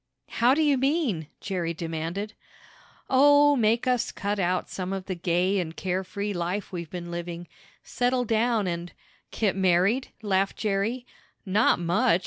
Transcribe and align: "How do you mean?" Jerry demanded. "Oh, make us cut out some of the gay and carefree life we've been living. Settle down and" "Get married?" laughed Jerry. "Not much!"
"How 0.29 0.55
do 0.55 0.63
you 0.63 0.79
mean?" 0.79 1.27
Jerry 1.41 1.75
demanded. 1.75 2.33
"Oh, 3.07 3.55
make 3.55 3.85
us 3.85 4.11
cut 4.11 4.39
out 4.39 4.67
some 4.67 4.93
of 4.93 5.05
the 5.05 5.13
gay 5.13 5.59
and 5.59 5.77
carefree 5.77 6.33
life 6.33 6.71
we've 6.71 6.89
been 6.89 7.11
living. 7.11 7.47
Settle 7.83 8.25
down 8.25 8.65
and" 8.65 8.93
"Get 9.29 9.55
married?" 9.55 10.07
laughed 10.23 10.57
Jerry. 10.57 11.05
"Not 11.45 11.77
much!" 11.77 12.19